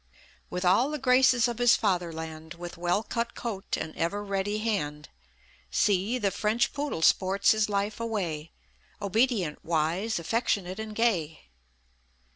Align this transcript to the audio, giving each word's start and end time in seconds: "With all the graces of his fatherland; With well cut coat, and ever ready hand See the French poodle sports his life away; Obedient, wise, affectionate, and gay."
"With 0.49 0.65
all 0.65 0.89
the 0.89 0.97
graces 0.97 1.47
of 1.47 1.59
his 1.59 1.75
fatherland; 1.75 2.55
With 2.55 2.75
well 2.75 3.03
cut 3.03 3.35
coat, 3.35 3.77
and 3.77 3.95
ever 3.95 4.23
ready 4.23 4.57
hand 4.57 5.09
See 5.69 6.17
the 6.17 6.31
French 6.31 6.73
poodle 6.73 7.03
sports 7.03 7.51
his 7.51 7.69
life 7.69 7.99
away; 7.99 8.51
Obedient, 8.99 9.63
wise, 9.63 10.17
affectionate, 10.17 10.79
and 10.79 10.95
gay." 10.95 11.41